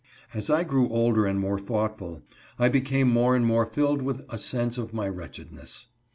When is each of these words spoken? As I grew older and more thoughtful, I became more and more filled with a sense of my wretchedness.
As 0.33 0.49
I 0.49 0.63
grew 0.63 0.89
older 0.89 1.27
and 1.27 1.39
more 1.39 1.59
thoughtful, 1.59 2.23
I 2.57 2.69
became 2.69 3.07
more 3.11 3.35
and 3.35 3.45
more 3.45 3.67
filled 3.67 4.01
with 4.01 4.25
a 4.29 4.39
sense 4.39 4.79
of 4.79 4.95
my 4.95 5.07
wretchedness. 5.07 5.85